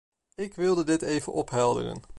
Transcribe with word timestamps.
Ik 0.35 0.53
wilde 0.53 0.83
dit 0.83 1.01
even 1.01 1.33
ophelderen. 1.33 2.01